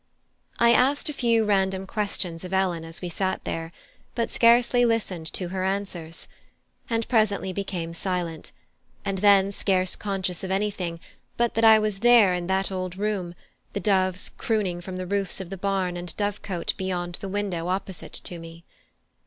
I 0.57 0.71
asked 0.73 1.09
a 1.09 1.13
few 1.13 1.45
random 1.45 1.85
questions 1.85 2.43
of 2.43 2.53
Ellen 2.53 2.83
as 2.83 3.03
we 3.03 3.07
sat 3.09 3.43
there, 3.43 3.71
but 4.15 4.31
scarcely 4.31 4.83
listened 4.83 5.27
to 5.33 5.49
her 5.49 5.63
answers, 5.63 6.27
and 6.89 7.07
presently 7.07 7.53
became 7.53 7.93
silent, 7.93 8.51
and 9.05 9.19
then 9.19 9.51
scarce 9.51 9.95
conscious 9.95 10.43
of 10.43 10.49
anything, 10.49 10.99
but 11.37 11.53
that 11.53 11.65
I 11.65 11.77
was 11.77 11.99
there 11.99 12.33
in 12.33 12.47
that 12.47 12.71
old 12.71 12.97
room, 12.97 13.35
the 13.73 13.79
doves 13.79 14.29
crooning 14.39 14.81
from 14.81 14.97
the 14.97 15.05
roofs 15.05 15.39
of 15.39 15.51
the 15.51 15.55
barn 15.57 15.95
and 15.95 16.17
dovecot 16.17 16.73
beyond 16.77 17.19
the 17.21 17.29
window 17.29 17.67
opposite 17.67 18.13
to 18.23 18.39
me. 18.39 18.63